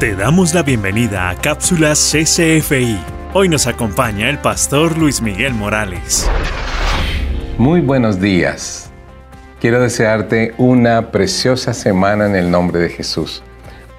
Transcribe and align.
Te 0.00 0.16
damos 0.16 0.54
la 0.54 0.62
bienvenida 0.62 1.28
a 1.28 1.36
Cápsulas 1.36 1.98
CCFI. 2.10 2.98
Hoy 3.34 3.50
nos 3.50 3.66
acompaña 3.66 4.30
el 4.30 4.38
pastor 4.38 4.96
Luis 4.96 5.20
Miguel 5.20 5.52
Morales. 5.52 6.26
Muy 7.58 7.82
buenos 7.82 8.18
días. 8.18 8.90
Quiero 9.60 9.78
desearte 9.78 10.54
una 10.56 11.10
preciosa 11.10 11.74
semana 11.74 12.24
en 12.24 12.34
el 12.34 12.50
nombre 12.50 12.80
de 12.80 12.88
Jesús. 12.88 13.42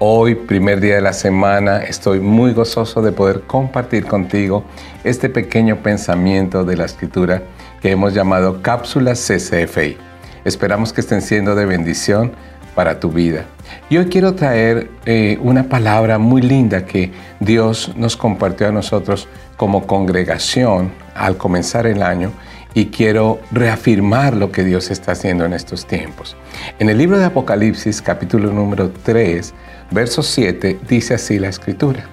Hoy, 0.00 0.34
primer 0.34 0.80
día 0.80 0.96
de 0.96 1.02
la 1.02 1.12
semana, 1.12 1.78
estoy 1.84 2.18
muy 2.18 2.52
gozoso 2.52 3.00
de 3.00 3.12
poder 3.12 3.42
compartir 3.42 4.04
contigo 4.04 4.64
este 5.04 5.28
pequeño 5.28 5.84
pensamiento 5.84 6.64
de 6.64 6.78
la 6.78 6.86
escritura 6.86 7.44
que 7.80 7.92
hemos 7.92 8.12
llamado 8.12 8.60
Cápsulas 8.60 9.20
CCFI. 9.20 9.98
Esperamos 10.44 10.92
que 10.92 11.00
estén 11.00 11.22
siendo 11.22 11.54
de 11.54 11.64
bendición 11.64 12.32
para 12.74 13.00
tu 13.00 13.10
vida. 13.10 13.46
Y 13.88 13.96
hoy 13.96 14.06
quiero 14.06 14.34
traer 14.34 14.90
eh, 15.06 15.38
una 15.42 15.64
palabra 15.64 16.18
muy 16.18 16.42
linda 16.42 16.84
que 16.84 17.12
Dios 17.40 17.92
nos 17.96 18.16
compartió 18.16 18.68
a 18.68 18.72
nosotros 18.72 19.28
como 19.56 19.86
congregación 19.86 20.92
al 21.14 21.36
comenzar 21.36 21.86
el 21.86 22.02
año 22.02 22.32
y 22.74 22.86
quiero 22.86 23.40
reafirmar 23.50 24.34
lo 24.34 24.50
que 24.50 24.64
Dios 24.64 24.90
está 24.90 25.12
haciendo 25.12 25.44
en 25.44 25.52
estos 25.52 25.86
tiempos. 25.86 26.36
En 26.78 26.88
el 26.88 26.98
libro 26.98 27.18
de 27.18 27.26
Apocalipsis 27.26 28.00
capítulo 28.00 28.52
número 28.52 28.90
3, 28.90 29.52
verso 29.90 30.22
7, 30.22 30.80
dice 30.88 31.14
así 31.14 31.38
la 31.38 31.48
escritura. 31.48 32.06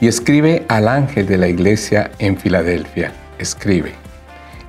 Y 0.00 0.08
escribe 0.08 0.64
al 0.68 0.88
ángel 0.88 1.26
de 1.26 1.38
la 1.38 1.48
iglesia 1.48 2.10
en 2.18 2.36
Filadelfia, 2.36 3.12
escribe, 3.38 3.92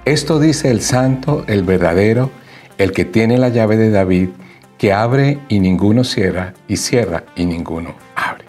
esto 0.05 0.39
dice 0.39 0.70
el 0.70 0.81
santo, 0.81 1.44
el 1.48 1.64
verdadero, 1.64 2.30
el 2.77 2.91
que 2.91 3.05
tiene 3.05 3.38
la 3.38 3.50
llave 3.50 3.75
de 3.75 3.89
David, 3.89 4.30
que 4.78 4.94
abre 4.94 5.40
y 5.50 5.60
ninguno 5.60 6.04
cierra, 6.04 6.54
y 6.68 6.78
cierra 6.78 7.24
y 7.36 7.46
ninguno 7.46 7.96
abre. 8.16 8.46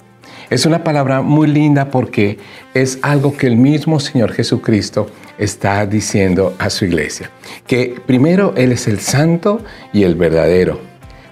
Es 0.49 0.65
una 0.65 0.85
palabra 0.85 1.23
muy 1.23 1.49
linda 1.49 1.91
porque 1.91 2.39
es 2.73 2.99
algo 3.03 3.37
que 3.37 3.49
el 3.49 3.57
mismo 3.57 3.99
Señor 3.99 4.33
Jesucristo 4.33 5.09
está 5.39 5.85
diciendo 5.87 6.55
a 6.59 6.71
su 6.71 6.85
iglesia. 6.85 7.31
Que 7.67 8.01
primero 8.07 8.55
Él 8.57 8.73
es 8.73 8.87
el 8.87 9.01
santo 9.01 9.61
y 9.93 10.05
el 10.05 10.15
verdadero, 10.15 10.81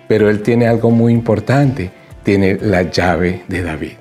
pero 0.08 0.28
Él 0.28 0.42
tiene 0.42 0.66
algo 0.66 0.90
muy 0.90 1.12
importante, 1.12 1.92
tiene 2.24 2.58
la 2.60 2.82
llave 2.82 3.44
de 3.46 3.62
David. 3.62 3.92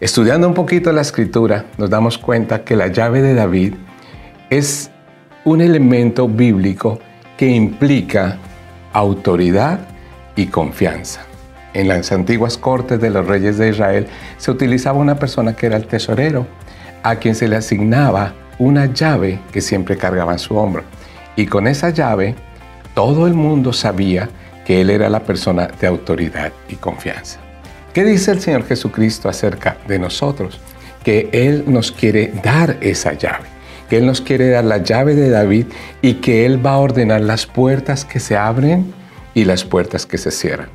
Estudiando 0.00 0.46
un 0.46 0.54
poquito 0.54 0.92
la 0.92 1.00
escritura, 1.00 1.64
nos 1.78 1.88
damos 1.88 2.18
cuenta 2.18 2.64
que 2.64 2.76
la 2.76 2.88
llave 2.88 3.22
de 3.22 3.32
David 3.32 3.74
es 4.50 4.90
un 5.44 5.62
elemento 5.62 6.28
bíblico 6.28 6.98
que 7.38 7.48
implica 7.48 8.38
autoridad 8.92 9.93
y 10.36 10.46
confianza. 10.46 11.20
En 11.74 11.88
las 11.88 12.12
antiguas 12.12 12.56
cortes 12.56 13.00
de 13.00 13.10
los 13.10 13.26
reyes 13.26 13.58
de 13.58 13.70
Israel 13.70 14.06
se 14.38 14.50
utilizaba 14.50 14.98
una 14.98 15.16
persona 15.16 15.56
que 15.56 15.66
era 15.66 15.76
el 15.76 15.86
tesorero, 15.86 16.46
a 17.02 17.16
quien 17.16 17.34
se 17.34 17.48
le 17.48 17.56
asignaba 17.56 18.32
una 18.58 18.86
llave 18.86 19.40
que 19.52 19.60
siempre 19.60 19.96
cargaba 19.96 20.32
en 20.32 20.38
su 20.38 20.56
hombro. 20.56 20.84
Y 21.36 21.46
con 21.46 21.66
esa 21.66 21.90
llave 21.90 22.34
todo 22.94 23.26
el 23.26 23.34
mundo 23.34 23.72
sabía 23.72 24.28
que 24.64 24.80
él 24.80 24.90
era 24.90 25.10
la 25.10 25.20
persona 25.20 25.68
de 25.80 25.86
autoridad 25.86 26.52
y 26.68 26.76
confianza. 26.76 27.40
¿Qué 27.92 28.04
dice 28.04 28.32
el 28.32 28.40
Señor 28.40 28.66
Jesucristo 28.66 29.28
acerca 29.28 29.76
de 29.86 29.98
nosotros? 29.98 30.58
Que 31.04 31.28
Él 31.32 31.64
nos 31.68 31.92
quiere 31.92 32.32
dar 32.42 32.76
esa 32.80 33.12
llave, 33.12 33.46
que 33.88 33.98
Él 33.98 34.06
nos 34.06 34.20
quiere 34.20 34.48
dar 34.48 34.64
la 34.64 34.78
llave 34.78 35.14
de 35.14 35.30
David 35.30 35.66
y 36.02 36.14
que 36.14 36.44
Él 36.44 36.64
va 36.64 36.72
a 36.72 36.78
ordenar 36.78 37.20
las 37.20 37.46
puertas 37.46 38.04
que 38.04 38.18
se 38.18 38.36
abren 38.36 38.92
y 39.34 39.44
las 39.44 39.64
puertas 39.64 40.06
que 40.06 40.18
se 40.18 40.30
cierran. 40.30 40.68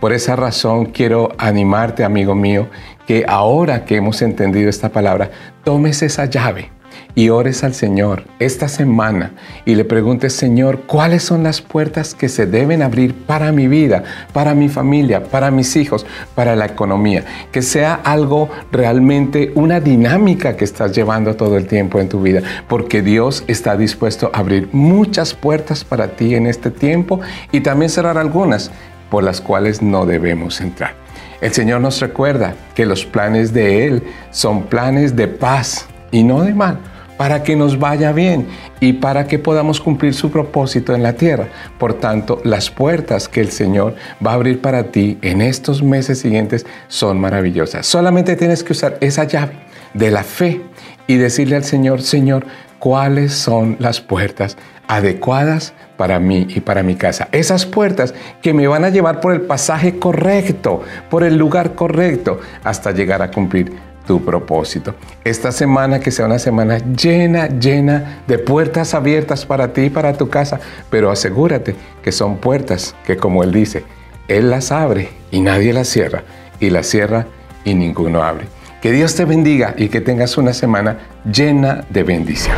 Por 0.00 0.12
esa 0.12 0.36
razón 0.36 0.86
quiero 0.86 1.32
animarte, 1.38 2.04
amigo 2.04 2.34
mío, 2.34 2.68
que 3.06 3.24
ahora 3.28 3.84
que 3.84 3.96
hemos 3.96 4.22
entendido 4.22 4.70
esta 4.70 4.90
palabra, 4.90 5.30
tomes 5.62 6.02
esa 6.02 6.24
llave 6.26 6.70
y 7.14 7.28
ores 7.28 7.62
al 7.62 7.74
Señor 7.74 8.24
esta 8.38 8.68
semana 8.68 9.32
y 9.64 9.74
le 9.74 9.84
preguntes, 9.84 10.32
Señor, 10.32 10.82
¿cuáles 10.86 11.22
son 11.22 11.44
las 11.44 11.60
puertas 11.60 12.14
que 12.14 12.28
se 12.28 12.46
deben 12.46 12.82
abrir 12.82 13.14
para 13.14 13.52
mi 13.52 13.68
vida, 13.68 14.02
para 14.32 14.54
mi 14.54 14.68
familia, 14.68 15.24
para 15.24 15.50
mis 15.50 15.76
hijos, 15.76 16.04
para 16.34 16.56
la 16.56 16.66
economía? 16.66 17.24
Que 17.52 17.62
sea 17.62 17.94
algo 17.94 18.48
realmente 18.72 19.52
una 19.54 19.80
dinámica 19.80 20.56
que 20.56 20.64
estás 20.64 20.92
llevando 20.92 21.36
todo 21.36 21.56
el 21.56 21.66
tiempo 21.66 22.00
en 22.00 22.08
tu 22.08 22.20
vida, 22.20 22.42
porque 22.68 23.02
Dios 23.02 23.44
está 23.46 23.76
dispuesto 23.76 24.30
a 24.32 24.38
abrir 24.38 24.68
muchas 24.72 25.34
puertas 25.34 25.84
para 25.84 26.08
ti 26.08 26.34
en 26.34 26.46
este 26.46 26.70
tiempo 26.70 27.20
y 27.52 27.60
también 27.60 27.90
cerrar 27.90 28.18
algunas 28.18 28.70
por 29.10 29.22
las 29.22 29.40
cuales 29.40 29.82
no 29.82 30.06
debemos 30.06 30.60
entrar. 30.60 30.94
El 31.40 31.52
Señor 31.52 31.80
nos 31.80 32.00
recuerda 32.00 32.54
que 32.74 32.86
los 32.86 33.04
planes 33.04 33.52
de 33.52 33.86
Él 33.86 34.02
son 34.30 34.64
planes 34.64 35.14
de 35.14 35.28
paz 35.28 35.86
y 36.10 36.22
no 36.22 36.42
de 36.42 36.54
mal 36.54 36.78
para 37.16 37.42
que 37.42 37.56
nos 37.56 37.78
vaya 37.78 38.12
bien 38.12 38.46
y 38.80 38.94
para 38.94 39.26
que 39.26 39.38
podamos 39.38 39.80
cumplir 39.80 40.14
su 40.14 40.30
propósito 40.30 40.94
en 40.94 41.02
la 41.02 41.14
tierra. 41.14 41.48
Por 41.78 41.94
tanto, 41.94 42.40
las 42.44 42.70
puertas 42.70 43.28
que 43.28 43.40
el 43.40 43.50
Señor 43.50 43.94
va 44.24 44.32
a 44.32 44.34
abrir 44.34 44.60
para 44.60 44.84
ti 44.84 45.18
en 45.22 45.40
estos 45.40 45.82
meses 45.82 46.18
siguientes 46.18 46.66
son 46.88 47.20
maravillosas. 47.20 47.86
Solamente 47.86 48.36
tienes 48.36 48.64
que 48.64 48.72
usar 48.72 48.98
esa 49.00 49.24
llave 49.24 49.52
de 49.94 50.10
la 50.10 50.24
fe 50.24 50.60
y 51.06 51.16
decirle 51.16 51.56
al 51.56 51.64
Señor, 51.64 52.02
Señor, 52.02 52.46
cuáles 52.78 53.32
son 53.32 53.76
las 53.78 54.00
puertas 54.00 54.56
adecuadas 54.88 55.72
para 55.96 56.18
mí 56.18 56.46
y 56.50 56.60
para 56.60 56.82
mi 56.82 56.96
casa. 56.96 57.28
Esas 57.32 57.64
puertas 57.64 58.14
que 58.42 58.52
me 58.52 58.66
van 58.66 58.84
a 58.84 58.90
llevar 58.90 59.20
por 59.20 59.32
el 59.32 59.42
pasaje 59.42 59.98
correcto, 59.98 60.82
por 61.08 61.24
el 61.24 61.36
lugar 61.36 61.74
correcto, 61.74 62.40
hasta 62.62 62.90
llegar 62.90 63.22
a 63.22 63.30
cumplir 63.30 63.72
tu 64.06 64.24
propósito. 64.24 64.94
Esta 65.24 65.52
semana 65.52 66.00
que 66.00 66.10
sea 66.10 66.26
una 66.26 66.38
semana 66.38 66.78
llena, 66.78 67.48
llena 67.48 68.22
de 68.26 68.38
puertas 68.38 68.94
abiertas 68.94 69.46
para 69.46 69.72
ti 69.72 69.82
y 69.82 69.90
para 69.90 70.14
tu 70.14 70.28
casa, 70.28 70.60
pero 70.90 71.10
asegúrate 71.10 71.76
que 72.02 72.12
son 72.12 72.36
puertas 72.36 72.94
que 73.06 73.16
como 73.16 73.42
Él 73.42 73.52
dice, 73.52 73.84
Él 74.28 74.50
las 74.50 74.72
abre 74.72 75.08
y 75.30 75.40
nadie 75.40 75.72
las 75.72 75.88
cierra, 75.88 76.24
y 76.60 76.70
las 76.70 76.86
cierra 76.86 77.26
y 77.64 77.74
ninguno 77.74 78.22
abre. 78.22 78.46
Que 78.82 78.92
Dios 78.92 79.14
te 79.14 79.24
bendiga 79.24 79.74
y 79.78 79.88
que 79.88 80.02
tengas 80.02 80.36
una 80.36 80.52
semana 80.52 80.98
llena 81.24 81.86
de 81.88 82.02
bendición. 82.02 82.56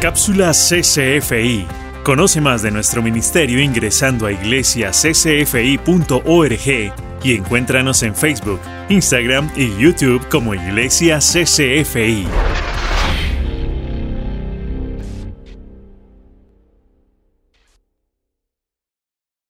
Cápsula 0.00 0.52
CCFI. 0.52 1.66
Conoce 2.04 2.40
más 2.40 2.62
de 2.62 2.70
nuestro 2.70 3.02
ministerio 3.02 3.60
ingresando 3.60 4.26
a 4.26 4.32
iglesiaccfi.org 4.32 6.92
y 7.22 7.34
encuéntranos 7.34 8.02
en 8.02 8.14
Facebook, 8.14 8.60
Instagram 8.88 9.50
y 9.56 9.76
YouTube 9.76 10.26
como 10.28 10.54
Iglesia 10.54 11.18
CCFI. 11.18 12.26